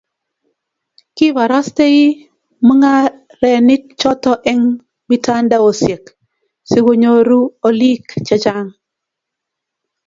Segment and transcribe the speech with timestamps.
[1.15, 1.99] kibarastei
[2.65, 4.69] mung'arenik choto eng'
[5.09, 6.03] mitandaosiek,
[6.69, 8.73] sikunyoru oliik che chang'